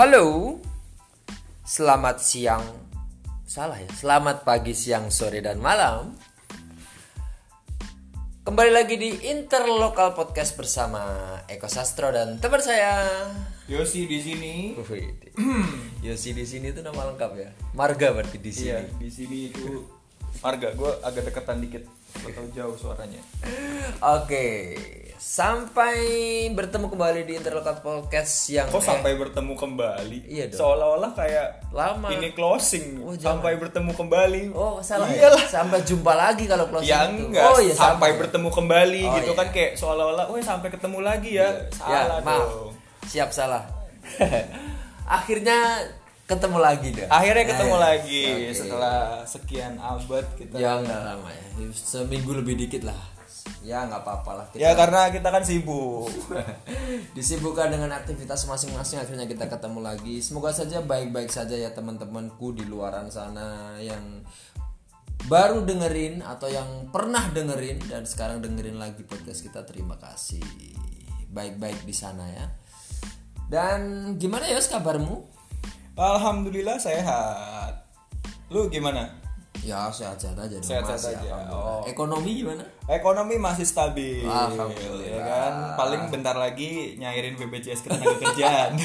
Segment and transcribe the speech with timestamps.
[0.00, 0.56] Halo,
[1.60, 2.64] selamat siang.
[3.44, 6.16] Salah ya, selamat pagi, siang, sore, dan malam.
[8.40, 11.04] Kembali lagi di Interlokal Podcast bersama
[11.52, 13.12] Eko Sastro dan teman saya.
[13.68, 14.72] Yosi di sini.
[14.80, 15.20] Wih,
[16.00, 17.52] Yosi di sini itu nama lengkap ya.
[17.76, 18.72] Marga berarti di sini.
[18.72, 19.84] Iya, di sini itu
[20.40, 23.20] marga gue agak deketan dikit atau jauh suaranya.
[24.00, 24.76] Oke,
[25.16, 25.96] sampai
[26.50, 30.18] bertemu kembali di Interlokal Podcast yang Kok eh, sampai bertemu kembali?
[30.24, 30.58] Iya dong.
[30.58, 32.08] Seolah-olah kayak Lama.
[32.10, 32.98] ini closing.
[32.98, 33.38] Oh, jangan.
[33.38, 34.42] sampai bertemu kembali.
[34.52, 35.38] Oh salah Iyalah.
[35.38, 35.48] ya?
[35.50, 37.28] Sampai jumpa lagi kalau closing Ya itu.
[37.28, 38.18] enggak, Oh iya sampai sama.
[38.18, 39.38] bertemu kembali Oh, gitu iya.
[39.38, 41.48] kan kayak seolah-olah, weh sampai ketemu lagi ya.
[41.48, 42.40] Ya, Salah maaf.
[42.42, 42.72] dong.
[43.04, 43.62] Siap salah.
[45.04, 45.58] Akhirnya
[46.30, 47.08] ketemu lagi dah.
[47.10, 48.54] Akhirnya ketemu Eh, lagi oke.
[48.54, 50.54] setelah sekian abad kita.
[50.56, 51.44] Ya enggak lama ya.
[51.74, 52.98] Seminggu lebih dikit lah.
[53.60, 54.46] Ya nggak apa-apa lah.
[54.48, 56.08] Kita Ya karena kita kan sibuk.
[57.16, 60.22] disibukkan dengan aktivitas masing-masing akhirnya kita ketemu lagi.
[60.22, 64.22] Semoga saja baik-baik saja ya teman-temanku di luaran sana yang
[65.28, 69.66] baru dengerin atau yang pernah dengerin dan sekarang dengerin lagi podcast kita.
[69.68, 70.40] Terima kasih.
[71.28, 72.46] Baik-baik di sana ya.
[73.50, 75.39] Dan gimana ya kabarmu?
[76.00, 77.84] Alhamdulillah sehat.
[78.48, 79.04] Lu gimana?
[79.60, 80.64] Ya sehat-sehat aja dong.
[80.64, 81.52] Sehat-sehat ya, aja.
[81.52, 81.84] Oh.
[81.84, 82.64] Ekonomi gimana?
[82.88, 85.04] Ekonomi masih stabil, Alhamdulillah.
[85.04, 85.52] ya kan?
[85.76, 88.80] Paling bentar lagi nyairin BPJS ketenagakerjaan.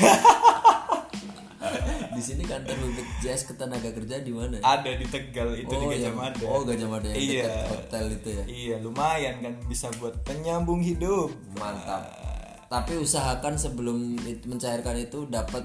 [2.16, 4.60] Di sini kantor BPJS ketenaga kerja di mana?
[4.60, 6.44] Ada di Tegal itu di Gajah yang- Mada.
[6.48, 7.44] Oh, Gajah Mada yang Iya.
[7.48, 8.44] dekat hotel itu ya.
[8.44, 11.32] Iya, lumayan kan bisa buat penyambung hidup.
[11.56, 12.04] Mantap.
[12.68, 15.64] Tapi usahakan sebelum mencairkan itu dapat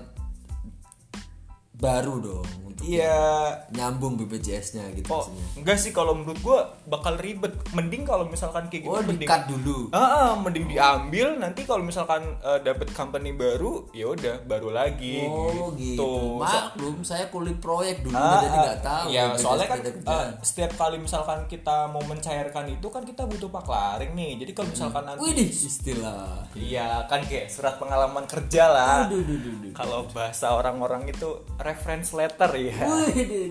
[1.81, 3.61] baru dong untuk Iya.
[3.71, 5.45] nyambung BPJS-nya gitu Oh, maksudnya.
[5.55, 7.53] enggak sih kalau menurut gua bakal ribet.
[7.71, 9.79] Mending kalau misalkan kayak gitu Oh, mending dulu.
[9.91, 15.23] Ah, ah, mending diambil nanti kalau misalkan eh, dapet company baru, ya udah baru lagi
[15.23, 16.01] Oh gitu.
[16.01, 19.07] So- Maklum saya kulit proyek dulu Ah, jadi nggak tahu.
[19.09, 23.49] Ya, BPJS soalnya kan eh, setiap kali misalkan kita mau mencairkan itu kan kita butuh
[23.51, 24.41] paklaring nih.
[24.41, 26.49] Jadi kalau misalkan nanti Widih istilah.
[26.55, 28.97] Iya kan kayak surat pengalaman kerja lah.
[29.73, 31.29] Kalau bahasa orang-orang itu
[31.71, 32.75] reference letter ya.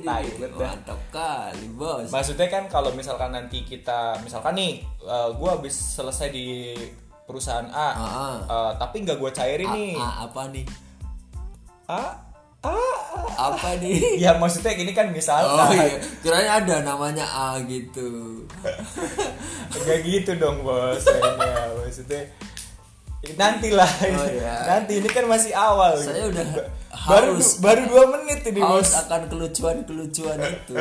[0.04, 0.20] Dah.
[0.52, 2.12] mantap kali bos.
[2.12, 6.76] Maksudnya kan kalau misalkan nanti kita misalkan nih eh, gua habis selesai di
[7.24, 8.36] perusahaan A, Ah, ah.
[8.44, 9.96] eh, tapi nggak gua cairin nih.
[9.96, 10.66] Ah, apa nih?
[11.88, 12.02] A,
[12.60, 13.56] A, A.
[13.56, 13.98] Apa nih?
[14.24, 15.56] Ya maksudnya ini kan misalkan.
[15.56, 18.44] Oh iya, kirain ada namanya A gitu.
[19.80, 21.06] Enggak gitu dong bos
[21.80, 22.28] maksudnya
[23.30, 24.56] nantilah Oh, iya.
[24.66, 26.46] nanti ini kan masih awal Saya udah
[27.02, 27.60] baru haus.
[27.60, 30.74] baru dua menit ini Haus bos akan kelucuan-kelucuan itu.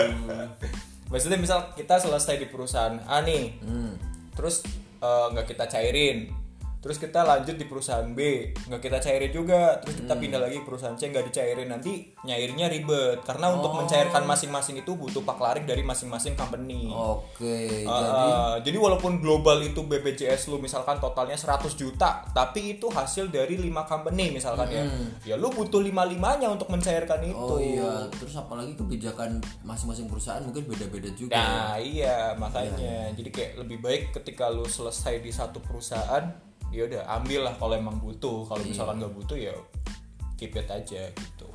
[1.11, 3.97] maksudnya misal kita selesai di perusahaan A nih Hmm.
[4.33, 4.63] terus
[4.99, 6.31] eh, nggak kita cairin
[6.79, 8.21] terus kita lanjut di perusahaan B
[8.65, 10.23] nggak kita cairin juga terus kita Hmm.
[10.23, 13.79] pindah lagi ke perusahaan C nggak dicairin nanti nyairnya ribet karena untuk Oh.
[13.79, 18.31] mencairkan masing-masing itu butuh paklaring dari masing-masing company Oke, Uh, jadi
[18.69, 23.83] jadi walaupun global itu BPJS lu misalkan totalnya 100 juta, tapi itu hasil dari 5
[23.83, 24.85] company misalkan ya.
[25.25, 27.35] Ya lu butuh lima-limanya untuk mencairkan itu.
[27.35, 31.35] oh iya, terus apalagi kebijakan masing-masing perusahaan mungkin beda-beda juga.
[31.35, 33.11] Nah, iya makanya.
[33.11, 36.29] Jadi kayak lebih baik ketika lu selesai di satu perusahaan,
[36.69, 38.45] ya udah ambil lah kalau emang butuh.
[38.49, 39.55] Kalau misalkan nggak butuh ya
[40.39, 41.49] keep it aja gitu.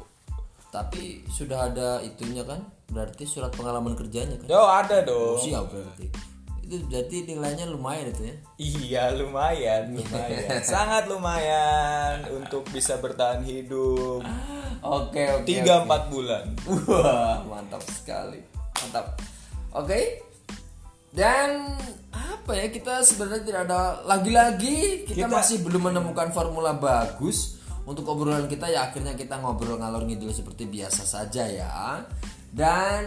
[0.74, 2.66] Tapi sudah ada itunya kan?
[2.90, 4.48] Berarti surat pengalaman kerjanya kan?
[4.50, 5.40] Yo ada dong.
[5.40, 6.08] Siap berarti.
[6.64, 8.36] Itu berarti nilainya lumayan itu ya.
[8.58, 14.24] Iya lumayan, lumayan, sangat lumayan untuk bisa bertahan hidup
[14.84, 15.48] Oke, oke.
[15.48, 16.44] tiga empat bulan.
[16.68, 18.44] Wah, mantap sekali.
[18.84, 19.16] Mantap.
[19.72, 20.20] Oke.
[21.14, 21.78] Dan
[22.10, 28.10] apa ya kita sebenarnya tidak ada lagi-lagi kita, Kita- masih belum menemukan formula bagus untuk
[28.10, 32.02] obrolan kita ya akhirnya kita ngobrol ngalor ngidul seperti biasa saja ya.
[32.54, 33.06] Dan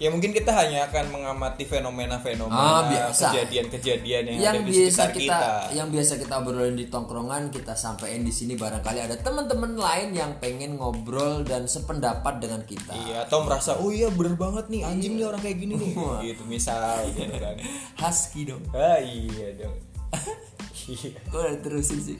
[0.00, 3.30] Ya mungkin kita hanya akan mengamati Ah, fenomena-fenomena biasa.
[3.30, 5.76] kejadian-kejadian yang, yang ada di biasa sekitar kita, kita.
[5.76, 10.30] yang biasa kita obrolin di tongkrongan kita sampaikan di sini barangkali ada teman-teman lain yang
[10.38, 12.92] pengen ngobrol dan sependapat dengan kita.
[12.92, 15.92] Iya, atau merasa oh iya bener banget nih anjing nih orang kayak gini nih.
[16.32, 16.78] gitu misal
[17.12, 17.54] gitu kan.
[18.02, 18.62] Husky dong.
[18.74, 19.76] Ah iya dong.
[20.82, 21.14] Iya.
[21.30, 22.18] Kok udah terusin sih?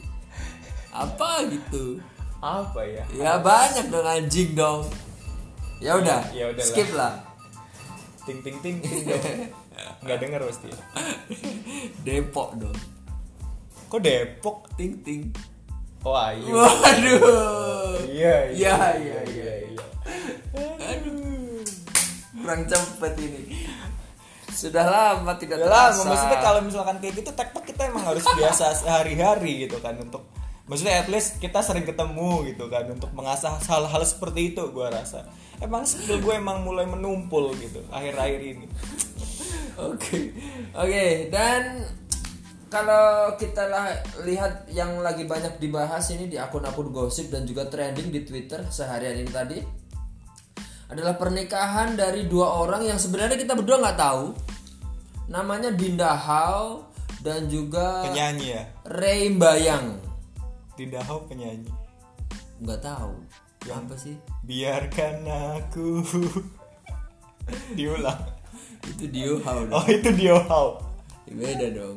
[0.94, 1.99] Apa gitu?
[2.38, 3.02] Apa ya?
[3.11, 4.87] Ya banyak dong anjing dong.
[5.82, 7.31] Ya udah, Ya skip lah.
[8.23, 9.25] Ting ting ting ting dong.
[10.07, 10.71] Nggak denger pasti.
[12.07, 12.79] Depok dong.
[13.91, 14.57] Kok Depok?
[14.79, 15.23] Ting ting.
[16.03, 16.55] Oh ayo.
[16.55, 17.99] Waduh.
[18.07, 19.21] Iya Iya iya iya.
[19.27, 19.85] iya iya.
[20.79, 21.63] Aduh.
[22.37, 23.43] Kurang cepet ini.
[24.53, 26.07] Sudah lama tidak Udah lah, terasa.
[26.07, 30.23] maksudnya kalau misalkan kayak gitu tektok kita emang harus biasa sehari-hari gitu kan untuk
[30.70, 35.26] maksudnya at least kita sering ketemu gitu kan untuk mengasah hal-hal seperti itu gue rasa
[35.59, 38.67] emang skill gue emang mulai menumpul gitu akhir-akhir ini
[39.73, 40.37] Oke,
[40.76, 41.81] oke dan
[42.69, 43.88] kalau kita lah
[44.25, 49.17] lihat yang lagi banyak dibahas ini di akun-akun gosip dan juga trending di Twitter seharian
[49.17, 49.59] ini tadi
[50.93, 54.26] adalah pernikahan dari dua orang yang sebenarnya kita berdua nggak tahu.
[55.32, 56.93] Namanya Dinda Hao
[57.25, 60.12] dan juga penyanyi ya Ray Bayang.
[60.75, 61.69] Dinda Hao penyanyi.
[62.63, 63.13] Nggak tahu.
[63.63, 64.19] Apa sih?
[64.43, 65.23] biarkan
[65.59, 66.03] aku.
[67.79, 68.19] Diulang.
[68.83, 69.75] Itu Dio Hao dong.
[69.79, 70.83] oh itu Dio Hao
[71.31, 71.97] Beda dong.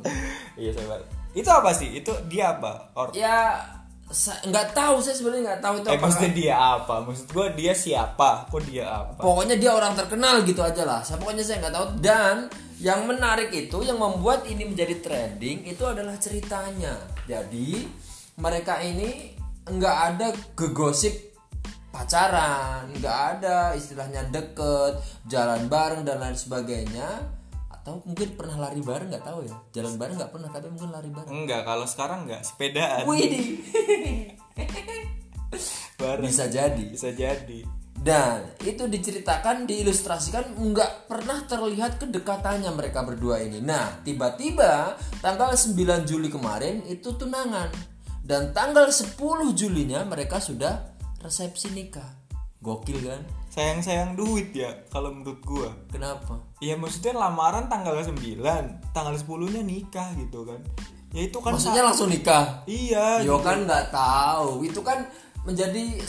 [0.56, 1.02] iya sobat
[1.36, 2.00] itu apa sih?
[2.00, 2.96] Itu dia apa?
[2.96, 3.60] Or Ya
[4.48, 6.96] nggak tahu saya sebenarnya nggak tahu itu eh apakah- maksudnya dia apa?
[7.04, 8.48] Maksud gue dia siapa?
[8.48, 9.20] Kok dia apa?
[9.20, 11.04] Pokoknya dia orang terkenal gitu aja lah.
[11.04, 11.88] Saya pokoknya saya nggak tahu.
[12.00, 12.48] Dan
[12.80, 16.96] yang menarik itu yang membuat ini menjadi trending itu adalah ceritanya.
[17.28, 17.84] Jadi
[18.36, 19.36] mereka ini
[19.66, 21.36] nggak ada gegosip
[21.96, 25.00] pacaran nggak ada istilahnya deket
[25.32, 27.08] jalan bareng dan lain sebagainya.
[27.72, 29.56] Atau mungkin pernah lari bareng nggak tahu ya.
[29.72, 31.32] Jalan bareng nggak pernah tapi mungkin lari bareng.
[31.32, 33.06] Enggak kalau sekarang enggak sepedaan.
[35.96, 36.28] Bareng.
[36.28, 36.84] Bisa jadi.
[36.92, 37.64] Bisa jadi.
[37.96, 43.64] Dan itu diceritakan, diilustrasikan nggak pernah terlihat kedekatannya mereka berdua ini.
[43.64, 44.94] Nah, tiba-tiba
[45.24, 47.95] tanggal 9 Juli kemarin itu tunangan.
[48.26, 49.14] Dan tanggal 10
[49.54, 52.10] Julinya mereka sudah resepsi nikah.
[52.58, 53.22] Gokil kan?
[53.56, 56.44] sayang-sayang duit ya kalau menurut gua Kenapa?
[56.60, 58.20] Iya maksudnya lamaran tanggal 9
[58.92, 60.60] tanggal 10 nya nikah gitu kan
[61.16, 62.68] ya itu kan Maksudnya langsung nikah?
[62.68, 64.68] iya Yo kan nggak tahu.
[64.68, 65.08] Itu kan
[65.48, 66.04] menjadi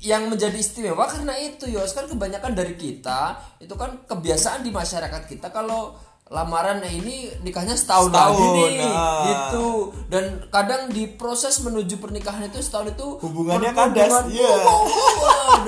[0.00, 5.28] yang menjadi istimewa karena itu Yos kan kebanyakan dari kita itu kan kebiasaan di masyarakat
[5.28, 5.94] kita kalau
[6.32, 9.24] lamaran ini nikahnya setahun, Setahun, lagi nih nah.
[9.28, 9.68] gitu.
[10.08, 14.56] Dan kadang di proses menuju pernikahan itu setahun itu Hubungannya kandas, iya.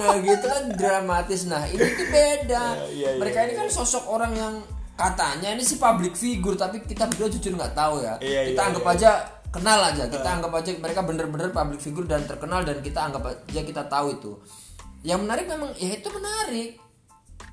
[0.00, 1.44] Nah gitu kan dramatis.
[1.44, 2.64] Nah ini tuh beda.
[2.80, 4.54] Iya, iya, mereka ini kan sosok orang yang
[4.96, 8.16] katanya ini sih public figure tapi kita berdua jujur nggak tahu ya.
[8.24, 8.94] Iya, kita iya, anggap iya.
[8.96, 9.10] aja
[9.52, 10.04] kenal aja.
[10.08, 14.16] Kita anggap aja mereka bener-bener public figure dan terkenal dan kita anggap aja kita tahu
[14.16, 14.32] itu.
[15.04, 16.70] Yang menarik memang ya itu menarik.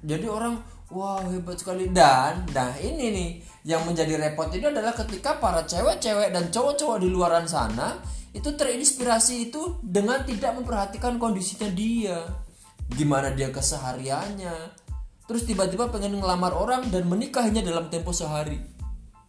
[0.02, 0.56] Jadi orang
[0.92, 1.90] wah hebat sekali.
[1.90, 3.30] Dan nah ini nih
[3.66, 7.98] yang menjadi repot ini adalah ketika para cewek-cewek dan cowok-cowok di luaran sana
[8.32, 12.24] itu terinspirasi itu dengan tidak memperhatikan kondisinya dia.
[12.92, 14.80] Gimana dia kesehariannya.
[15.28, 18.60] Terus tiba-tiba pengen ngelamar orang dan menikahnya dalam tempo sehari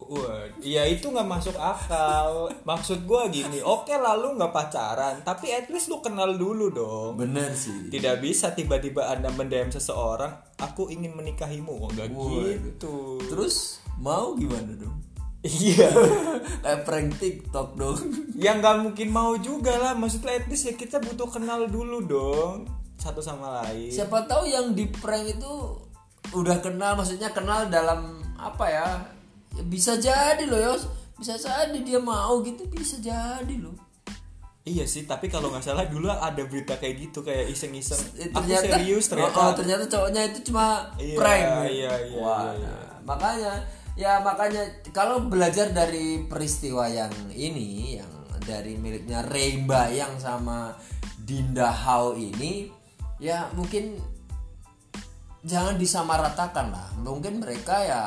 [0.09, 2.51] Wah, iya itu nggak masuk akal.
[2.63, 7.11] Maksud gua gini, oke lalu nggak pacaran, tapi at least lu kenal dulu dong.
[7.15, 12.57] bener sih Tidak bisa tiba-tiba anda mendem seseorang, aku ingin menikahimu, oh, nggak Waduh.
[12.59, 12.95] gitu.
[13.31, 14.97] terus mau gimana dong
[15.43, 15.91] Iya,
[16.63, 17.99] kayak prank TikTok dong
[18.39, 19.91] yang nggak mungkin mau juga lah.
[19.91, 22.63] Maksudnya at least ya kita butuh kenal dulu dong,
[22.95, 23.91] satu sama lain.
[23.91, 25.51] siapa tahu yang di prank itu
[26.31, 28.87] udah kenal maksudnya kenal dalam apa ya
[29.53, 33.77] Ya bisa jadi loh Yos bisa jadi dia mau gitu bisa jadi loh
[34.63, 37.99] Iya sih, tapi kalau nggak salah dulu ada berita kayak gitu kayak iseng-iseng.
[38.15, 39.35] Eh, Aku serius oh, ternyata.
[39.43, 42.71] oh, ternyata cowoknya itu cuma Iya, prank iya, iya, Wah, iya, iya.
[42.71, 43.53] nah, makanya
[43.99, 44.63] ya makanya
[44.95, 50.71] kalau belajar dari peristiwa yang ini yang dari miliknya Reimba yang sama
[51.19, 52.71] Dinda Hao ini
[53.19, 53.99] ya mungkin
[55.43, 58.01] jangan disamaratakan lah mungkin mereka ya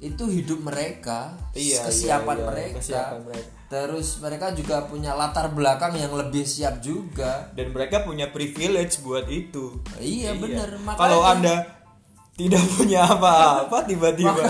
[0.00, 3.48] itu hidup mereka Iya, kesiapan iya, iya, mereka kesiapan mereka.
[3.70, 9.28] terus mereka juga punya latar belakang yang lebih siap juga dan mereka punya privilege buat
[9.28, 9.76] itu.
[10.00, 11.56] iya, bener makanya Kalau anda
[12.34, 14.40] tidak punya apa-apa tiba-tiba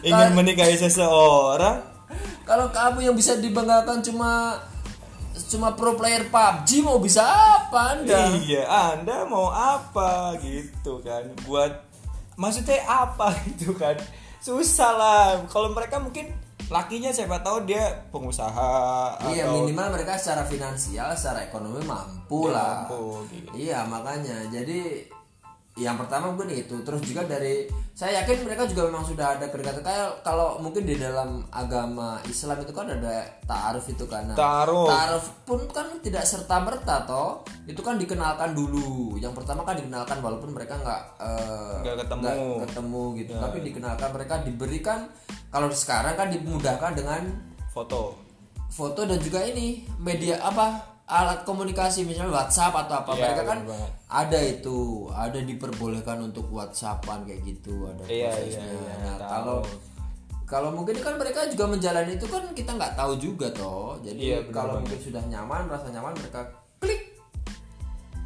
[0.00, 1.84] ingin menikahi seseorang,
[2.48, 4.56] kalau kamu yang bisa dibanggakan cuma
[5.52, 11.28] cuma pro player PUBG mau bisa apa anda iya, anda mau apa gitu kan?
[11.44, 11.84] Buat
[12.34, 13.94] maksudnya apa gitu kan?
[14.46, 15.26] Susah lah.
[15.50, 16.30] Kalau mereka mungkin
[16.66, 22.54] lakinya siapa tahu dia pengusaha iya atau minimal mereka secara finansial secara ekonomi mampu Dia
[22.58, 23.50] lah mampu, gitu.
[23.54, 25.06] iya makanya jadi
[25.76, 26.80] yang pertama mungkin itu.
[26.80, 30.96] Terus juga dari saya yakin mereka juga memang sudah ada kedekatan kayak kalau mungkin di
[30.96, 34.24] dalam agama Islam itu kan ada ta'aruf itu kan.
[34.32, 34.88] Nah, Ta'aruf.
[34.88, 37.44] ta'aruf pun kan tidak serta merta toh.
[37.64, 39.16] Itu kan dikenalkan dulu.
[39.16, 42.24] Yang pertama kan dikenalkan walaupun mereka nggak eh, Nggak ketemu.
[42.24, 43.32] nggak ketemu gitu.
[43.36, 44.98] Tapi dikenalkan mereka diberikan
[45.48, 47.22] kalau sekarang kan dimudahkan dengan
[47.70, 48.16] foto.
[48.66, 53.58] foto dan juga ini media apa alat komunikasi misalnya WhatsApp atau apa Iya, mereka kan
[53.62, 53.90] banget.
[54.08, 58.64] ada itu ada diperbolehkan untuk WhatsAppan kayak gitu ada Iya, prosesnya.
[58.64, 59.58] iya, iya, Nah, kalau
[60.42, 63.98] kalau mungkin kan mereka juga menjalani itu kan kita nggak tahu juga toh.
[64.00, 64.82] Jadi Iya, benar kalau banget.
[64.82, 66.40] mungkin sudah nyaman rasa nyaman mereka
[66.76, 67.02] klik.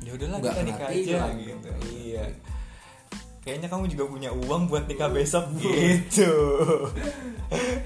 [0.00, 1.36] Ya udahlah Nggak kita nikah aja tilang.
[1.38, 1.68] gitu.
[1.90, 2.24] iya.
[3.40, 6.32] Kayaknya kamu juga punya uang buat nikah besok gitu.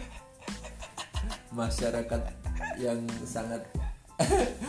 [1.54, 2.20] Masyarakat
[2.76, 3.83] yang sangat Iya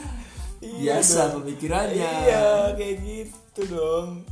[0.82, 1.44] biasa dong.
[1.44, 4.24] pemikirannya iya kayak gitu dong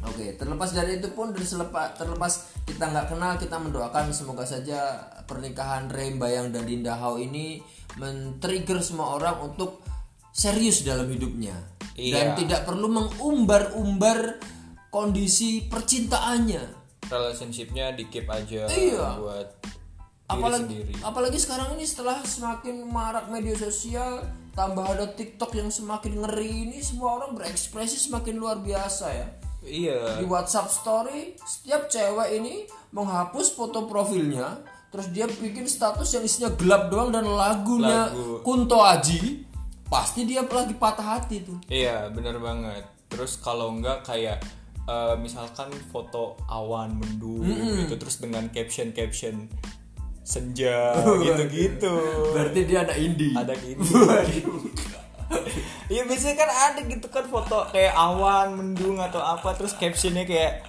[0.00, 2.32] Oke, terlepas dari itu pun dari selepa- terlepas
[2.64, 4.96] kita nggak kenal, kita mendoakan semoga saja
[5.28, 7.60] pernikahan Rem Bayang dan Dinda Hao ini
[7.96, 9.84] men-trigger semua orang untuk
[10.32, 11.52] serius dalam hidupnya
[11.92, 12.36] dan Iya.
[12.38, 14.40] tidak perlu mengumbar-umbar
[14.88, 16.80] kondisi percintaannya.
[17.04, 19.18] relationshipnya di keep aja Iya.
[19.18, 19.76] buat diri
[20.30, 24.24] Apalagi sendiri apalagi sekarang ini setelah semakin marak media sosial,
[24.54, 29.28] tambah ada TikTok yang semakin ngeri ini semua orang berekspresi semakin luar biasa ya.
[29.60, 32.64] iya di WhatsApp story setiap cewek ini
[32.96, 34.56] menghapus foto profilnya
[34.90, 38.42] terus dia bikin status yang isinya gelap doang dan lagunya Lagu.
[38.42, 39.46] Kunto Aji
[39.90, 44.38] pasti dia lagi patah hati tuh Iya bener banget Terus kalau enggak kayak
[44.86, 47.42] eh, Misalkan foto awan mendung
[47.86, 49.50] gitu Terus dengan caption-caption
[50.30, 50.94] Senja
[51.26, 51.94] gitu-gitu.
[52.30, 53.34] berarti dia ada indie.
[53.34, 53.82] Ada gini
[55.90, 60.62] Iya biasanya kan ada gitu kan foto kayak awan mendung atau apa Terus captionnya kayak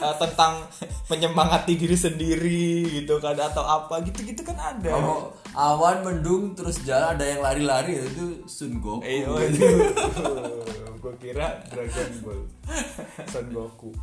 [0.00, 0.68] eh, tentang
[1.10, 4.92] menyemangati diri sendiri gitu kan atau apa gitu-gitu kan ada.
[4.92, 9.00] kalau awan mendung terus jalan ada yang lari-lari itu Sun Goku.
[9.00, 9.64] Eh, oh, itu.
[11.00, 12.40] gue kira Dragon Ball.
[13.32, 13.90] Son Goku.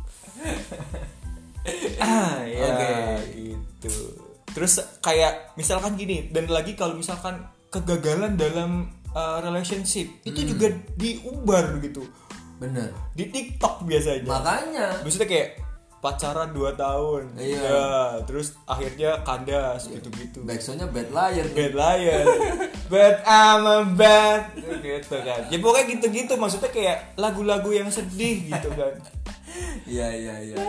[1.96, 2.92] Ah, ya Oke.
[3.32, 4.23] gitu
[4.54, 11.82] terus kayak misalkan gini dan lagi kalau misalkan kegagalan dalam uh, relationship itu juga diumbar
[11.82, 12.06] gitu
[12.54, 12.94] bener.
[13.18, 14.30] Di TikTok biasanya.
[14.30, 14.86] Makanya.
[15.02, 15.48] Maksudnya kayak
[15.98, 17.58] pacaran 2 tahun Iya.
[17.64, 17.82] ya
[18.28, 20.44] terus akhirnya kandas gitu-gitu.
[20.46, 21.46] Backsoundnya bad liar.
[21.50, 22.24] Bad liar.
[22.92, 25.50] But I'm a bad gitu kan.
[25.50, 28.94] Ya pokoknya gitu-gitu maksudnya kayak lagu-lagu yang sedih gitu kan.
[29.86, 30.66] Iya iya iya Iya.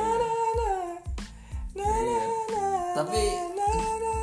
[2.96, 3.22] tapi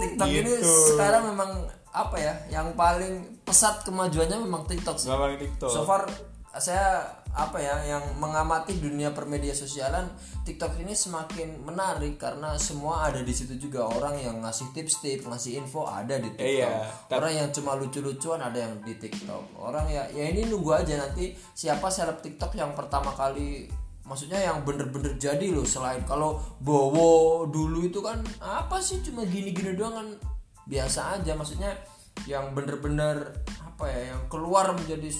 [0.02, 0.72] TikTok ini Gitu.
[0.94, 1.50] sekarang memang
[1.92, 6.08] apa ya yang paling pesat kemajuannya memang TikTok sih Ngomong TikTok So far
[6.52, 7.00] saya
[7.32, 10.04] apa ya yang mengamati dunia permedia sosialan
[10.44, 15.64] TikTok ini semakin menarik karena semua ada di situ juga orang yang ngasih tips-tips, ngasih
[15.64, 16.44] info ada di TikTok.
[16.60, 19.56] Iya, orang yang cuma lucu-lucuan ada yang di TikTok.
[19.56, 23.64] Orang ya ya ini nunggu aja nanti siapa seleb TikTok yang pertama kali
[24.02, 29.72] maksudnya yang bener-bener jadi loh selain kalau Bowo dulu itu kan apa sih cuma gini-gini
[29.72, 30.08] doang kan
[30.64, 31.70] biasa aja maksudnya
[32.24, 35.10] yang bener-bener apa ya yang keluar menjadi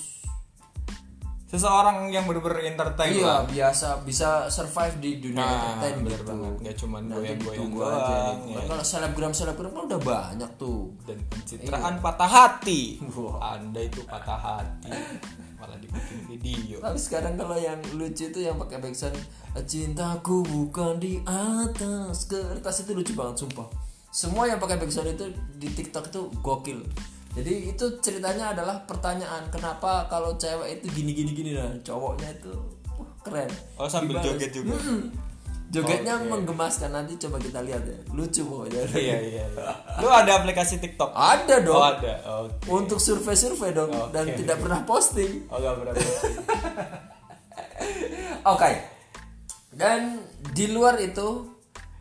[1.47, 6.25] seseorang yang bener-bener entertain iya lah biasa bisa survive di dunia Nah, entertain bener gitu.
[6.25, 6.53] banget.
[6.65, 8.15] Nggak cuman Nanti goyang-goyang ditunggu doang, aja
[8.49, 8.61] ya.
[8.65, 13.53] Kalau selebgram selebgram kan udah banyak tuh dan pencitraan patah hati Wah.
[13.53, 14.91] anda itu patah hati
[15.63, 16.83] malah dibikin video.
[16.83, 19.15] Tapi sekarang kalau yang lucu itu yang pakai backsound
[19.63, 23.71] cintaku bukan di atas kertas itu lucu banget sumpah.
[24.11, 25.31] Semua yang pakai backsound itu
[25.63, 26.83] di TikTok itu gokil.
[27.33, 32.53] Jadi itu ceritanya adalah pertanyaan kenapa kalau cewek itu gini gini gini nah cowoknya itu
[33.23, 33.49] keren.
[33.79, 34.27] Oh sambil Dibalas.
[34.35, 34.75] joget juga?
[34.75, 35.01] Mm-mm.
[35.73, 36.93] Jogetnya menggemaskan.
[36.93, 37.97] Nanti coba kita lihat ya.
[38.13, 38.85] Lucu pokoknya.
[38.93, 39.73] Iya iya iya.
[40.05, 41.17] lu ada aplikasi TikTok?
[41.17, 41.81] Ada dong.
[41.81, 42.15] Oh ada.
[42.45, 42.69] Oke.
[42.69, 43.89] Untuk survei-survei dong.
[44.13, 44.45] Dan Oke.
[44.45, 45.49] tidak pernah posting.
[45.49, 45.97] Oh gak berapa
[48.53, 48.71] Oke.
[49.73, 50.21] Dan
[50.53, 51.49] di luar itu,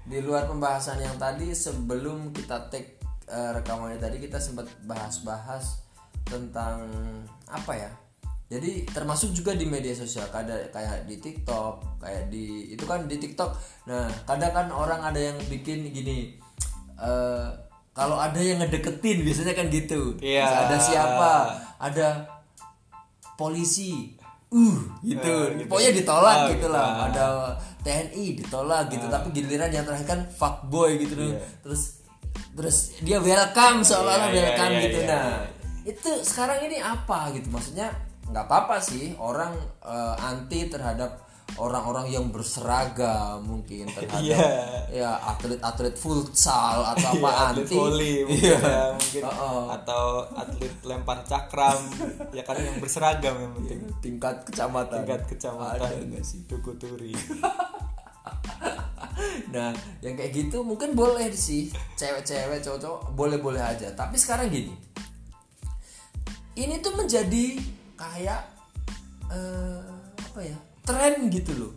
[0.03, 2.99] di luar pembahasan yang tadi sebelum kita take
[3.31, 5.79] eh, rekamannya tadi kita sempat bahas-bahas
[6.27, 6.83] tentang
[7.47, 8.00] apa ya?
[8.51, 13.15] Jadi termasuk juga di media sosial kayak kayak di TikTok, kayak di itu kan di
[13.15, 13.55] TikTok.
[13.87, 16.35] Nah, kadang kan orang ada yang bikin gini
[16.99, 17.47] eh
[17.91, 20.19] kalau ada yang ngedeketin biasanya kan gitu.
[20.19, 20.43] Iya.
[20.43, 21.31] Terus Ada siapa?
[21.79, 22.07] Ada
[23.35, 24.19] polisi
[24.51, 25.67] uh gitu Eh, gitu.
[25.71, 27.07] pokoknya ditolak Oh, gitu lah Ah.
[27.07, 27.25] ada
[27.81, 31.31] TNI ditolak gitu tapi giliran yang terakhir kan fuckboy gitu loh
[31.63, 32.03] terus
[32.51, 35.39] terus dia welcome seolah-olah Iya, iya, welcome iya, gitu iya, nah iya.
[35.87, 37.87] itu sekarang ini apa gitu maksudnya
[38.31, 39.51] nggak apa-apa sih orang
[39.83, 44.39] eh, anti terhadap orang-orang yang berseragam mungkin terhadap Iya.
[44.87, 47.75] ya atlet-atlet futsal atau apa Iya, atlet anti.
[47.75, 48.55] volley mungkin Iya.
[48.63, 49.21] ya, mungkin.
[49.27, 49.63] Oh-oh.
[49.69, 51.75] atau atlet lempar cakram.
[52.31, 53.83] Ya kan yang berseragam yang penting.
[53.99, 55.03] Tingkat kecamatan.
[55.03, 55.91] Tingkat kecamatan.
[55.91, 56.47] Ada sih?
[56.47, 57.11] Tuku Turi
[59.51, 61.67] Nah, yang kayak gitu mungkin boleh sih.
[61.99, 63.91] Cewek-cewek cowok-cowok boleh-boleh aja.
[63.91, 64.71] Tapi sekarang gini,
[66.55, 67.59] ini tuh menjadi
[68.01, 68.41] kayak
[69.29, 69.85] eh,
[70.17, 71.73] apa ya tren gitu loh.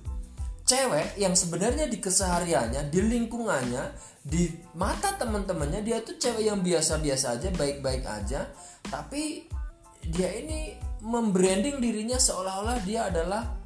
[0.64, 3.84] Cewek yang sebenarnya di kesehariannya, di lingkungannya
[4.24, 8.48] di mata teman-temannya dia tuh cewek yang biasa-biasa aja baik-baik aja
[8.88, 9.44] tapi
[10.00, 13.63] dia ini membranding dirinya seolah-olah dia adalah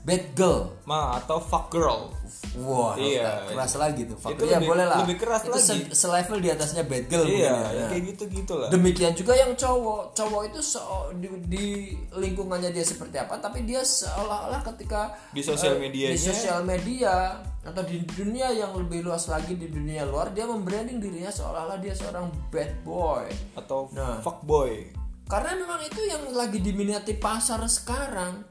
[0.00, 2.08] bad girl Ma atau fuck girl.
[2.56, 3.46] wah Iya.
[3.46, 4.32] keras lagi tuh Fuck.
[4.32, 5.66] Itu Iya, lebih- boleh lah lebih keras itu lagi.
[5.86, 7.86] se- selevel di atasnya bad girl Iya, ya.
[7.86, 8.68] kayak gitu-gitu lah.
[8.68, 10.82] Demikian juga yang cowok, cowok itu se-
[11.14, 11.64] di, di
[12.12, 16.10] lingkungannya dia seperti apa, tapi dia seolah-olah ketika Di sosial eh, medianya.
[16.10, 17.14] di sosial media
[17.60, 21.92] atau di dunia yang lebih luas lagi di dunia luar, dia membranding dirinya seolah-olah dia
[21.92, 23.28] seorang bad boy.
[23.54, 24.18] Atau Nah.
[24.18, 24.90] fuck boy.
[25.24, 28.42] Karena memang itu yang lagi diminati pasar sekarang.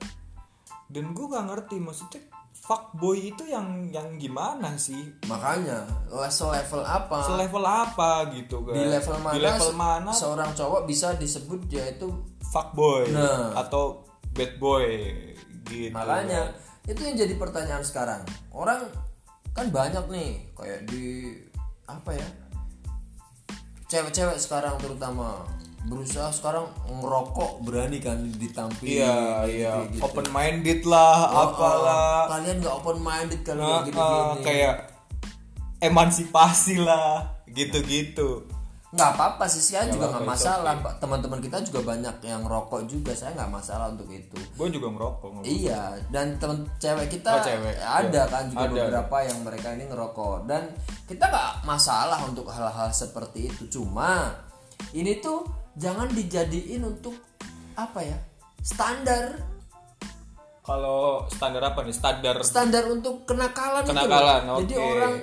[0.89, 5.13] Dan gue gak ngerti maksudnya fuck boy itu yang yang gimana sih?
[5.29, 7.17] Makanya level apa?
[7.25, 8.74] Selevel apa gitu kan?
[8.74, 9.34] di level mana?
[9.34, 12.10] Di level mana Seorang cowok bisa disebut dia itu
[12.50, 13.53] fuck boy Nah.
[13.58, 14.86] atau bad boy
[15.69, 15.93] gitu.
[15.93, 16.53] Makanya
[16.89, 18.22] itu yang jadi pertanyaan sekarang.
[18.50, 18.89] Orang
[19.53, 21.38] kan banyak nih kayak di
[21.86, 22.27] apa ya?
[23.89, 25.41] Cewek-cewek sekarang terutama
[25.81, 29.74] berusaha sekarang ngerokok berani kan ditampilin Iya, iya.
[29.88, 30.03] gitu.
[30.03, 32.27] Open minded lah, apalah.
[32.29, 33.95] Kalian nggak open minded kalau Nah, gini-gini.
[33.95, 34.75] ah, kayak
[35.79, 38.43] emansipasi lah, gitu-gitu.
[38.89, 40.98] nggak apa-apa sih saya juga nggak masalah Pak.
[40.98, 45.29] teman-teman kita juga banyak yang rokok juga saya nggak masalah untuk itu Gue juga ngerokok.
[45.29, 45.45] ngerokok.
[45.45, 47.77] Iya, dan temen cewek kita Oh, cewek.
[47.77, 48.24] ada Iya.
[48.25, 48.74] kan juga Ada.
[48.81, 50.74] beberapa yang mereka ini ngerokok dan
[51.05, 53.69] kita nggak masalah untuk hal-hal seperti itu.
[53.69, 54.33] Cuma
[54.89, 55.45] ini tuh
[55.76, 57.14] jangan dijadiin untuk
[57.76, 58.18] apa ya
[58.62, 59.38] standar
[60.62, 61.96] Kalau standar apa nih?
[61.98, 64.06] Standar standar untuk kenakalan, itu loh.
[64.06, 65.14] Kenakalan, Jadi orang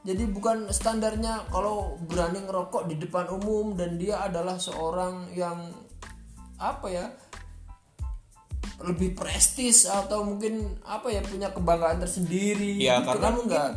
[0.00, 5.68] jadi bukan standarnya kalau berani ngerokok di depan umum dan dia adalah seorang yang
[6.56, 7.06] apa ya
[8.86, 13.70] lebih prestis atau mungkin apa ya punya kebanggaan tersendiri Ya gitu karena kan enggak.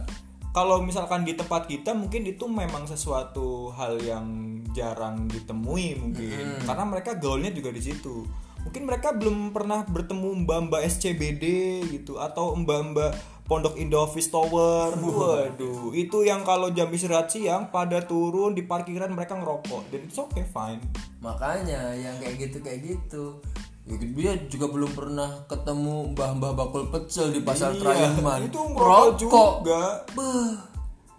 [0.51, 6.83] kalau misalkan di tempat kita mungkin itu memang sesuatu hal yang jarang ditemui mungkin karena
[6.87, 8.23] mereka gaulnya juga di situ.
[8.59, 11.43] Mungkin mereka belum pernah bertemu mbak-mbak SCBD
[11.91, 13.15] gitu atau mbak-mbak
[13.49, 14.93] Pondok Indo Office Tower.
[14.93, 20.19] Waduh, itu yang kalau jam istirahat siang pada turun di parkiran mereka ngerokok dan it's
[20.19, 20.77] okay fine.
[21.19, 23.43] makanya yang kayak gitu kayak gitu
[23.89, 29.13] Ya, dia juga belum pernah ketemu mbah-mbah bakul pecel di pasar Iya, Trayangan itu ngerokok
[29.17, 29.81] juga.
[30.13, 30.53] Beuh,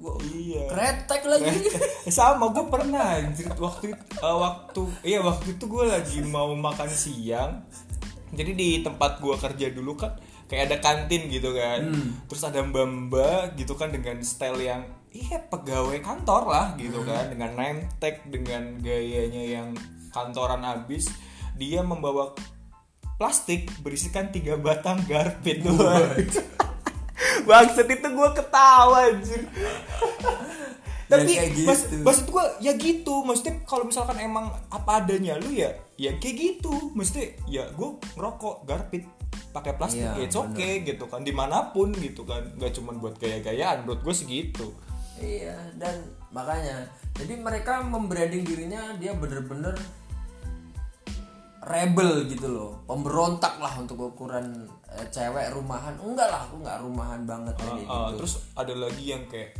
[0.00, 0.64] gua Iya.
[0.72, 1.52] kretek lagi.
[2.16, 3.52] Sama gue pernah anjir.
[3.52, 7.62] Waktu itu, eh, waktu iya waktu itu gue lagi mau makan siang.
[8.32, 10.16] Jadi di tempat gue kerja dulu kan
[10.48, 11.92] kayak ada kantin gitu kan.
[12.26, 14.82] Terus ada mbak gitu kan dengan style yang
[15.12, 17.30] iya pegawai kantor lah gitu kan.
[17.30, 19.68] Dengan name tag dengan gayanya yang
[20.10, 21.12] kantoran abis
[21.54, 22.32] dia membawa
[23.20, 25.60] plastik berisikan tiga batang garpit
[27.46, 29.42] Bangsat itu gue ketawa anjir.
[31.10, 31.66] Tapi kayak gitu.
[31.66, 33.14] mas, maksud gue ya gitu.
[33.26, 36.94] Maksudnya kalau misalkan emang apa adanya lu ya ya kayak gitu.
[36.94, 39.04] Maksudnya ya gue ngerokok garpit
[39.50, 41.26] pakai plastik Iya, ya it's okay gitu kan.
[41.26, 42.46] Di mana pun gitu kan.
[42.54, 44.70] Nggak cuma buat gaya-gayaan menurut gue segitu
[45.20, 46.00] Iya, dan
[46.32, 49.76] makanya jadi mereka membranding dirinya dia bener-bener
[51.60, 55.92] rebel gitu loh, pemberontak lah untuk ukuran eh, cewek rumahan.
[56.00, 58.24] Enggak lah, aku nggak rumahan banget kayak Uh, gitu.
[58.24, 59.52] terus ada lagi yang kayak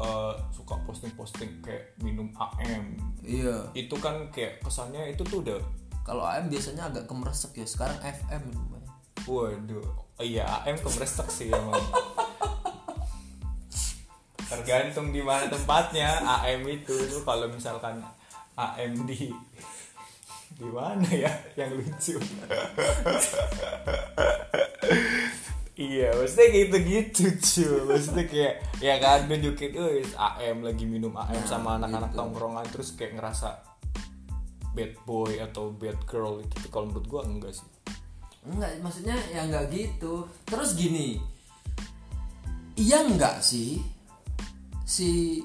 [0.00, 5.60] uh, suka posting-posting kayak minum AM Iya, itu kan kayak kesannya itu tuh udah
[6.04, 8.92] kalau AM biasanya agak kemeresek ya, sekarang FM namanya.
[9.24, 9.88] Waduh,
[10.20, 11.80] iya AM kemeresek sih emang.
[14.52, 18.04] Tergantung di mana tempatnya AM itu tuh kalau misalkan
[18.60, 19.32] AM di
[20.54, 22.14] di mana ya yang lucu.
[25.74, 27.78] iya, maksudnya gitu-gitu cuy.
[27.90, 33.18] Maksudnya kayak ya kan nunjukin "Wih, AM lagi minum AM sama anak-anak tongkrongan terus kayak
[33.18, 33.66] ngerasa
[34.74, 37.66] bad boy atau bad girl itu Tapi kalau menurut gua enggak sih.
[38.44, 40.30] Enggak, maksudnya ya enggak gitu.
[40.46, 41.18] Terus gini.
[42.78, 43.82] Iya enggak sih?
[44.84, 45.40] Si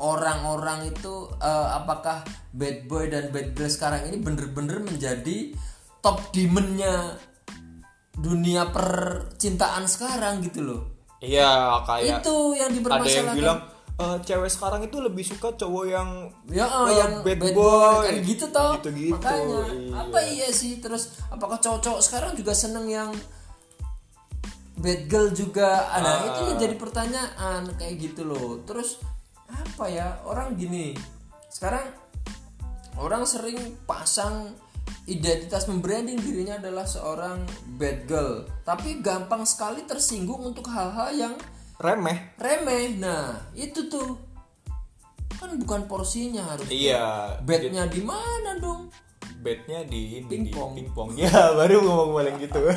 [0.00, 5.52] orang-orang itu eh, apakah bad boy dan bad girl sekarang ini bener-bener menjadi
[6.00, 7.20] top demonnya
[8.10, 10.80] dunia percintaan sekarang gitu loh.
[11.20, 13.36] Iya kayak itu yang ada yang dipermasalahkan.
[13.36, 13.60] bilang
[14.00, 16.08] "Eh, cewek sekarang itu lebih suka cowok yang
[16.48, 17.60] ya eh, yang bad bad, boy.
[17.60, 19.92] boy, kan gitu toh Gitu-gitu, makanya iya.
[20.00, 23.12] apa iya sih terus apakah cowok-cowok sekarang juga seneng yang
[24.80, 26.20] bad girl juga ada Ah.
[26.24, 28.96] itu yang jadi pertanyaan kayak gitu loh terus
[29.50, 30.22] apa ya?
[30.26, 30.94] Orang gini.
[31.50, 31.82] Sekarang
[32.98, 34.54] orang sering pasang
[35.10, 37.42] identitas membranding dirinya adalah seorang
[37.78, 38.46] bad girl.
[38.62, 41.34] Tapi gampang sekali tersinggung untuk hal-hal yang
[41.82, 42.38] remeh.
[42.38, 42.94] remeh.
[42.98, 44.18] Nah itu tuh.
[45.40, 47.40] Kan bukan porsinya harus iya.
[47.40, 48.92] Bednya di mana dong?
[49.40, 50.76] Bednya di Pingpong.
[50.76, 51.16] pingpong.
[51.16, 52.60] ya baru ngomong balik gitu.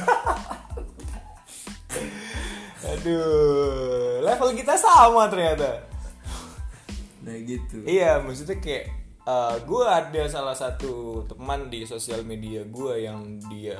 [2.84, 5.92] Aduh level kita sama ternyata
[7.24, 7.88] nah gitu.
[7.88, 8.92] Iya maksudnya kayak
[9.64, 13.80] gue ada salah satu teman di sosial media gue yang dia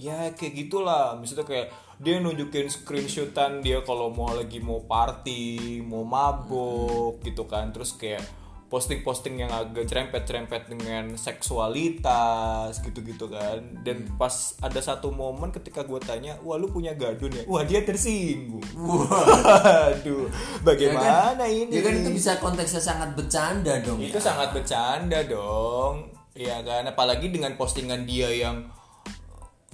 [0.00, 1.12] ya kayak gitulah.
[1.20, 1.68] Maksudnya kayak
[2.00, 7.68] dia nunjukin screenshotan dia kalau mau lagi mau party mau mabuk gitu kan.
[7.76, 8.24] Terus kayak
[8.68, 13.80] posting-posting yang agak cerempet-cerempet dengan seksualitas gitu-gitu kan.
[13.80, 17.44] Dan pas ada satu momen ketika gue tanya wah lu punya gadun ya?
[17.48, 18.64] Wah dia tersinggung.
[18.76, 20.28] Waduh
[20.60, 21.72] bagaimana ini?
[21.72, 24.22] Ya kan itu bisa konteksnya sangat bercanda dong itu ya.
[24.22, 26.12] sangat bercanda dong.
[26.36, 26.84] Iya kan?
[26.92, 28.68] Apalagi dengan postingan dia yang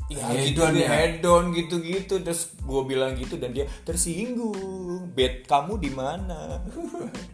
[0.05, 0.89] ya gitu Hedon deh, ya.
[0.95, 2.23] hedon gitu-gitu.
[2.23, 5.11] Terus gue bilang gitu dan dia tersinggung.
[5.13, 6.63] Bed kamu di mana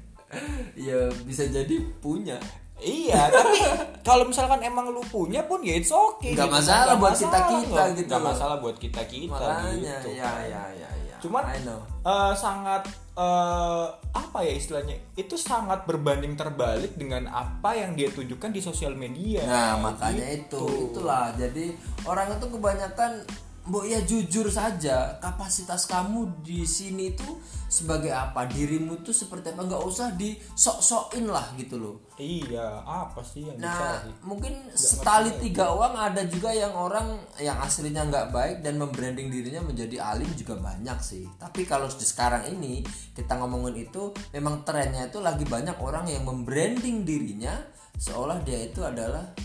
[0.78, 2.38] ya bisa jadi punya.
[2.76, 3.60] Iya tapi
[4.08, 8.08] kalau misalkan emang lu punya pun ya it's okay Nggak masalah buat kita-kita nggak- gitu
[8.08, 8.30] nggak loh.
[8.30, 10.08] masalah buat kita kita makanya gitu.
[10.16, 11.16] ya ya ya ya.
[11.20, 11.76] Cuman I know.
[12.00, 14.96] eh, sangat eh, apa ya istilahnya?
[15.12, 19.44] Itu sangat berbanding terbalik dengan apa yang dia tunjukkan di sosial media.
[19.44, 20.56] Nah makanya Gitu.
[20.56, 21.28] itu itulah.
[21.34, 23.12] Jadi orang itu kebanyakan
[23.60, 27.28] Mbok ya jujur saja kapasitas kamu di sini itu
[27.68, 28.48] sebagai apa?
[28.48, 29.68] Dirimu itu seperti apa?
[29.68, 31.96] Nggak usah disok-sokin lah gitu loh.
[32.16, 34.12] Iya apa sih yang Nah dicari?
[34.24, 39.60] mungkin setali tiga uang ada juga yang orang yang aslinya nggak baik dan membranding dirinya
[39.60, 41.28] menjadi alim juga banyak sih.
[41.36, 42.80] Tapi kalau di sekarang ini
[43.12, 47.60] kita ngomongin itu memang trennya itu lagi banyak orang yang membranding dirinya
[48.00, 49.36] seolah dia itu adalah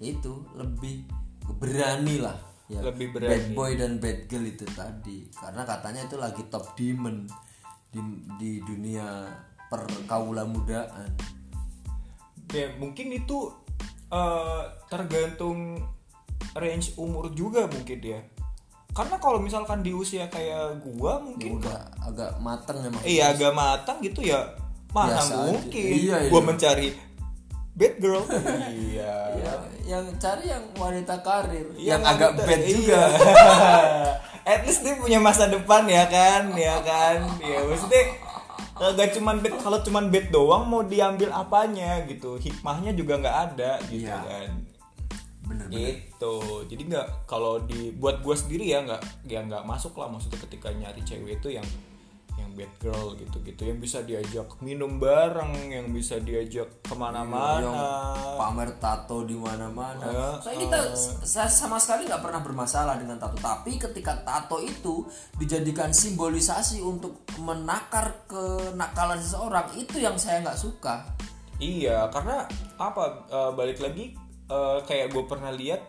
[0.00, 1.04] itu lebih
[1.60, 3.54] berani lah ya Lebih bad berani.
[3.56, 5.28] boy dan bad girl itu tadi.
[5.32, 7.24] Karena katanya itu lagi top demon
[7.88, 8.00] di,
[8.36, 9.28] di dunia
[9.72, 11.10] perkaula mudaan.
[12.52, 13.52] Ya mungkin itu
[14.12, 15.80] eh, tergantung
[16.56, 18.20] range umur juga mungkin ya
[18.98, 24.02] karena kalau misalkan di usia kayak gua mungkin udah agak mateng emang iya agak matang
[24.02, 24.42] gitu ya.
[24.90, 25.46] Mana Biasa aja.
[25.52, 25.90] mungkin?
[25.94, 26.48] Iya, gua iya.
[26.48, 26.88] mencari
[27.78, 28.22] bad girl.
[28.90, 29.14] Iya.
[29.38, 29.52] Ya,
[29.86, 31.70] yang cari yang wanita karir.
[31.72, 32.68] Yang yang agak wanita- bad iya.
[32.68, 33.00] juga
[34.50, 37.22] at least dia punya masa depan ya kan ya kan?
[37.38, 38.02] Ya maksudnya
[38.78, 42.34] gak cuman bed kalau cuman bed doang mau diambil apanya gitu.
[42.36, 44.18] Hikmahnya juga nggak ada gitu Iya.
[44.18, 44.50] kan.
[45.46, 46.34] Bener gitu.
[46.66, 50.68] Jadi nggak kalau di buat gue sendiri ya nggak ya nggak masuk lah maksudnya ketika
[50.70, 51.66] nyari cewek itu yang
[52.38, 56.94] yang bad girl gitu gitu yang bisa diajak minum bareng yang bisa diajak yang ke
[56.94, 57.74] mana-mana
[58.38, 60.06] pamer tato di mana-mana.
[60.06, 60.78] Ya, Soalnya kita
[61.26, 65.04] saya sama sekali nggak pernah bermasalah dengan tato, tapi ketika tato itu
[65.36, 71.04] dijadikan simbolisasi untuk menakar kenakalan seseorang, itu yang saya nggak suka.
[71.58, 72.46] Iya, karena
[72.78, 73.26] apa?
[73.26, 74.14] eh, balik lagi
[74.46, 75.82] eh, kayak gue pernah lihat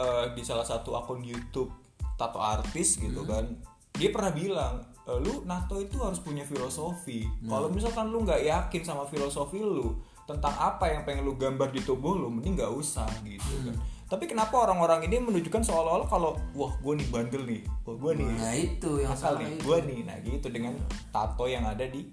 [0.00, 1.70] eh, di salah satu akun YouTube
[2.16, 3.48] tato artis gitu kan,
[3.96, 4.74] dia pernah bilang,
[5.08, 7.24] lu nato itu harus punya filosofi.
[7.48, 9.96] Kalau misalkan lu nggak yakin sama filosofi lu
[10.28, 13.74] tentang apa yang pengen lu gambar di tubuh lu, mending nggak usah gitu kan.
[14.10, 18.26] Tapi kenapa orang-orang ini menunjukkan seolah-olah kalau wah gue nih bandel nih, wah gue nih
[18.26, 20.74] Nah itu yang asal nih, gue nih, nah gitu dengan
[21.14, 22.10] tato yang ada di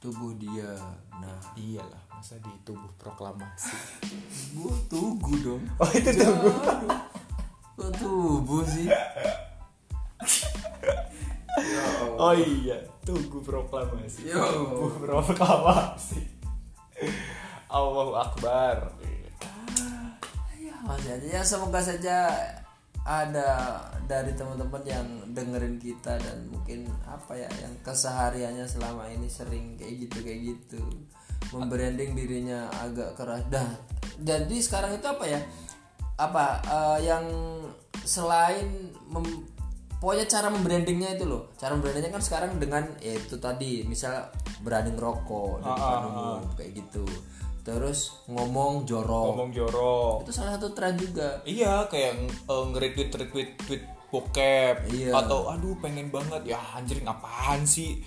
[0.00, 0.72] tubuh dia.
[1.20, 3.76] Nah, iyalah masa di tubuh proklamasi.
[4.56, 5.62] gua tugu dong.
[5.76, 6.54] Oh itu tubuh.
[7.76, 8.88] Kok tubuh sih?
[12.20, 14.28] Oh iya, Tugu Proklamasi.
[14.28, 14.38] Yo.
[14.38, 16.22] Tugu Proklamasi.
[17.70, 18.94] Allahu Akbar.
[20.60, 21.26] Ya, masih aja.
[21.26, 22.30] Ya semoga saja
[23.00, 29.80] ada dari teman-teman yang dengerin kita dan mungkin apa ya yang kesehariannya selama ini sering
[29.80, 30.82] kayak gitu kayak gitu
[31.56, 33.64] membranding dirinya agak keras dah
[34.20, 35.40] jadi sekarang itu apa ya
[36.20, 37.24] apa eh, yang
[38.04, 39.48] selain mem-
[40.00, 41.52] pokoknya cara membrandingnya itu loh.
[41.60, 44.32] Cara membrandingnya kan sekarang dengan ya itu tadi misal
[44.64, 47.04] berani ngerokok di depan umum kayak gitu.
[47.60, 49.36] Terus ngomong jorok.
[49.36, 50.24] Ngomong jorok.
[50.24, 51.44] itu salah satu tren juga.
[51.44, 52.16] Iya, kayak
[52.48, 54.88] uh, nge-retweet retweet tweet bokep.
[54.90, 55.12] Iya.
[55.20, 56.48] atau aduh pengen banget.
[56.48, 58.00] Ya anjir ngapain sih?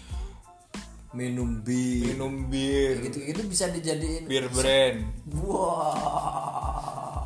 [1.14, 2.18] Minum bir.
[2.18, 3.06] Minum bir.
[3.06, 5.06] Gitu gitu bisa dijadiin bir brand.
[5.30, 7.22] Wah.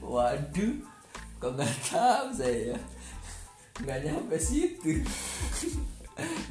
[0.00, 0.89] Waduh
[1.40, 2.76] kok nggak tahu saya?
[3.80, 5.00] Nggak nyampe situ.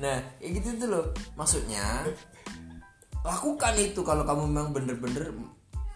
[0.01, 1.05] Nah kayak gitu tuh loh.
[1.37, 2.01] Maksudnya
[3.21, 5.29] lakukan itu kalau kamu memang bener-bener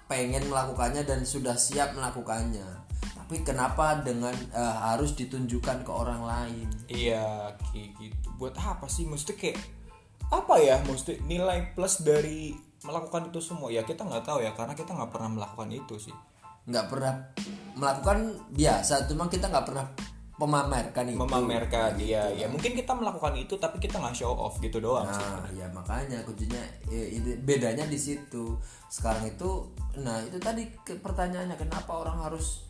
[0.05, 2.85] pengen melakukannya dan sudah siap melakukannya.
[3.17, 6.67] Tapi kenapa dengan eh, harus ditunjukkan ke orang lain?
[6.85, 8.27] Iya kayak gitu.
[8.37, 9.09] Buat apa sih?
[9.09, 9.57] Maksudnya kayak
[10.29, 10.77] apa ya?
[10.85, 12.53] Mesti nilai plus dari
[12.85, 13.73] melakukan itu semua?
[13.73, 16.15] Ya kita nggak tahu ya karena kita nggak pernah melakukan itu sih.
[16.69, 17.13] Nggak pernah
[17.77, 19.85] melakukan biasa cuma kita nggak pernah
[20.33, 21.19] memamerkan itu.
[21.21, 25.45] Memamerkan dia ya mungkin kita melakukan itu tapi kita nggak show off gitu doang nah
[25.53, 26.57] ya makanya kuncinya
[26.89, 28.57] ya, itu bedanya di situ.
[28.89, 29.69] Sekarang itu
[30.01, 32.65] nah itu tadi pertanyaannya kenapa orang harus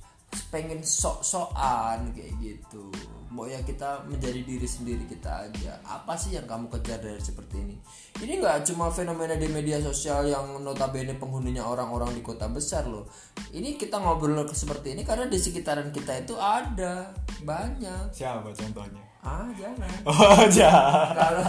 [0.50, 2.90] pengen sok-sokan kayak gitu.
[3.34, 5.82] Mau ya kita menjadi diri sendiri kita aja.
[5.86, 7.76] Apa sih yang kamu kejar dari seperti ini?
[8.22, 13.10] Ini nggak cuma fenomena di media sosial yang notabene penghuninya orang-orang di kota besar loh.
[13.54, 17.14] Ini kita ngobrol seperti ini karena di sekitaran kita itu ada.
[17.44, 18.14] Banyak.
[18.14, 19.88] Siapa contohnya ah jangan.
[20.04, 21.44] Oh jahat kalau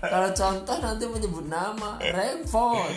[0.00, 2.88] kalau contoh nanti menyebut nama Rainford.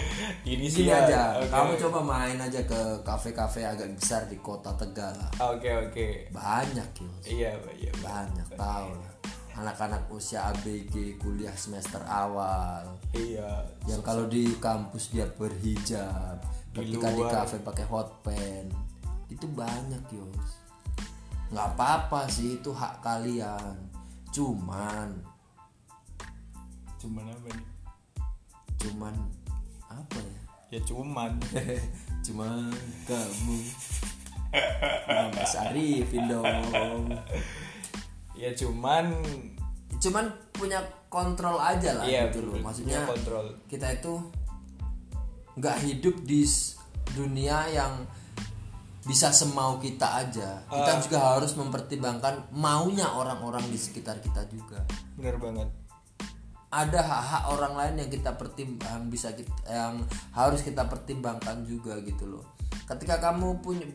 [0.41, 1.21] Ini sih Gini ya aja.
[1.38, 1.51] oke.
[1.51, 5.12] kamu coba main aja ke kafe-kafe agak besar di kota Tegal.
[5.38, 6.07] Oke oke.
[6.31, 9.12] Banyak yo iya iya banyak tahu lah.
[9.53, 12.89] Anak-anak usia ABG kuliah semester awal.
[13.12, 13.62] Iya.
[13.86, 16.39] Yang kalau di kampus dia berhijab
[16.71, 17.31] Di ketika di luar.
[17.43, 18.71] kafe pakai hot pen
[19.27, 20.63] itu banyak yos.
[21.51, 23.77] Nggak apa-apa sih itu hak kalian
[24.34, 25.10] cuman.
[26.98, 27.67] Cuman apa nih
[28.84, 29.15] cuman
[29.88, 30.41] apa ya?
[30.74, 31.32] Ya cuman.
[32.26, 32.72] Cuman
[33.04, 33.58] kamu.
[35.12, 36.48] Nah, Mas Arifin dong.
[38.34, 39.12] Ya cuman.
[40.00, 40.80] Cuman punya
[41.13, 42.58] kontrol aja lah iya gitu loh.
[42.58, 43.46] maksudnya kontrol.
[43.69, 44.13] kita itu
[45.54, 46.41] nggak hidup di
[47.13, 47.93] dunia yang
[49.03, 50.63] bisa semau kita aja.
[50.67, 50.99] Kita Ah.
[50.99, 54.79] juga harus mempertimbangkan maunya orang-orang di sekitar kita juga.
[55.19, 55.67] Bener banget.
[56.73, 60.01] Ada hak-hak orang lain yang kita pertimbang bisa kita, yang
[60.33, 62.43] harus kita pertimbangkan juga gitu loh.
[62.89, 63.85] Ketika kamu punya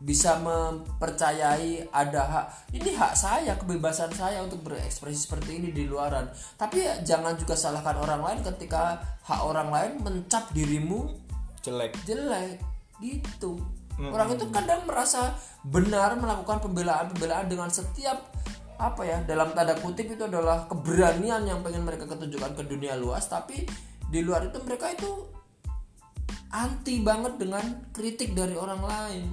[0.00, 6.24] bisa mempercayai ada hak ini hak saya kebebasan saya untuk berekspresi seperti ini di luaran.
[6.56, 8.96] Tapi ya jangan juga salahkan orang lain ketika
[9.28, 11.12] hak orang lain mencap dirimu
[11.60, 11.92] jelek.
[12.08, 12.56] jelek
[13.04, 13.60] gitu
[14.08, 18.32] orang itu kadang merasa benar melakukan pembelaan-pembelaan dengan setiap
[18.80, 23.28] apa ya dalam tanda kutip itu adalah keberanian yang pengen mereka ketunjukkan ke dunia luas
[23.28, 23.68] tapi
[24.08, 25.28] di luar itu mereka itu
[26.50, 29.24] anti banget dengan kritik dari orang lain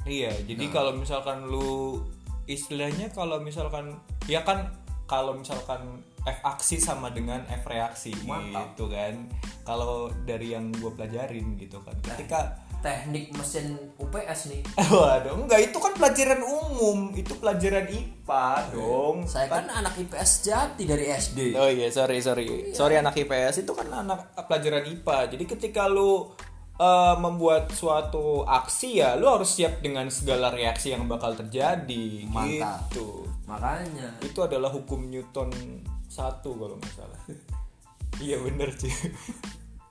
[0.00, 0.72] Iya, jadi Nah.
[0.72, 2.00] kalau misalkan lu
[2.48, 4.72] istilahnya kalau misalkan ya kan
[5.04, 8.72] kalau misalkan F aksi sama dengan F reaksi Mantap.
[8.72, 9.28] gitu kan.
[9.60, 11.92] Kalau dari yang gue pelajarin gitu kan.
[12.00, 14.62] Ketika teknik mesin UPS nih
[14.96, 19.16] waduh enggak itu kan pelajaran umum, itu pelajaran IPA dong.
[19.28, 22.72] saya kan anak IPS jati dari SD Oh iya, sorry sorry.
[22.72, 25.36] Sorry anak IPS itu kan anak pelajaran IPA.
[25.36, 26.32] Jadi ketika lu
[26.80, 32.88] eh, membuat suatu aksi ya lu harus siap dengan segala reaksi yang bakal terjadi Mantap.
[32.88, 33.28] gitu.
[33.44, 35.52] makanya itu adalah hukum Newton
[36.08, 37.20] satu kalau nggak salah
[38.24, 38.92] iya bener sih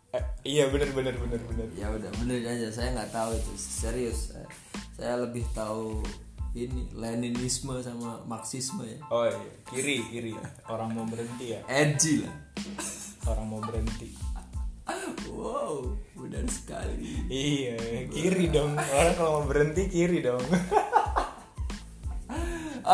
[0.09, 1.69] Eh, iya bener bener bener bener.
[1.77, 3.53] Ya udah bener aja saya nggak tahu itu.
[3.61, 4.47] Serius saya,
[4.97, 6.01] saya lebih tahu
[6.57, 8.97] ini Leninisme sama Marxisme ya.
[9.13, 9.53] Oh iya.
[9.69, 10.33] Kiri kiri.
[10.65, 11.61] Orang mau berhenti ya?
[11.69, 12.33] Edgy lah.
[13.29, 14.17] Orang mau berhenti.
[15.29, 17.29] Wow benar sekali.
[17.29, 18.73] Iya kiri dong.
[18.73, 20.41] Orang kalau mau berhenti kiri dong.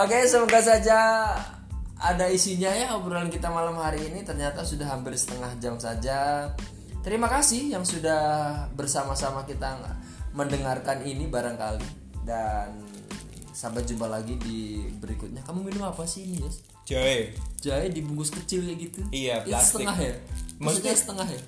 [0.04, 1.32] Oke semoga saja
[1.96, 4.28] ada isinya ya obrolan kita malam hari ini.
[4.28, 6.52] Ternyata sudah hampir setengah jam saja
[7.06, 9.78] terima kasih yang sudah bersama-sama kita
[10.34, 11.86] mendengarkan ini barangkali.
[12.26, 12.82] Dan
[13.54, 15.46] sampai jumpa lagi di berikutnya.
[15.46, 16.66] Kamu minum apa sih ini Yes?
[16.86, 19.00] Joy jahe dibungkus kecil kayak gitu?
[19.14, 19.86] Iya, Itu plastik.
[19.86, 20.16] setengah ya?
[20.18, 21.42] Maksudnya Maksudnya- setengah ya?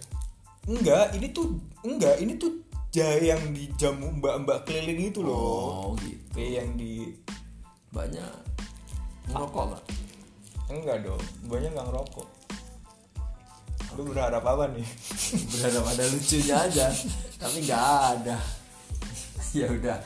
[0.67, 1.45] Enggak ini tuh
[1.81, 2.51] enggak ini tuh
[2.93, 5.37] jahe yang dijamu mbak-mbak keliling itu loh.
[5.37, 6.21] Oh gitu.
[6.37, 7.13] Kayak yang di
[7.89, 8.33] banyak.
[9.29, 9.83] Ngerokok nggak?
[10.67, 12.27] Enggak dong banyak nggak ngerokok
[13.97, 14.85] lu berharap apa nih.
[15.57, 16.87] Berharap ada lucunya aja.
[17.41, 18.37] Tapi nggak ada.
[19.55, 19.97] Ya udah.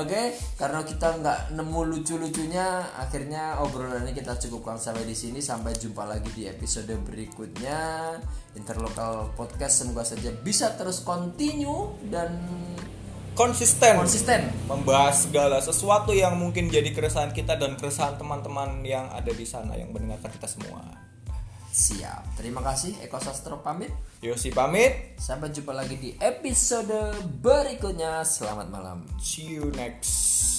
[0.00, 5.38] Oke karena kita nggak nemu lucu-lucunya akhirnya obrolan ini kita cukupkan sampai di sini.
[5.44, 8.16] Sampai jumpa lagi di episode berikutnya.
[8.56, 12.42] Interlokal podcast semoga saja bisa terus continue dan
[13.38, 13.94] konsisten.
[14.02, 14.50] Konsisten.
[14.66, 19.78] Membahas segala sesuatu yang mungkin jadi keresahan kita dan keresahan teman-teman yang ada di sana
[19.78, 21.07] yang mendengarkan kita semua.
[21.70, 25.14] Siap terima kasih Eko Sastro pamit Yosi pamit.
[25.14, 30.57] sampai jumpa lagi di episode berikutnya selamat malam See you next.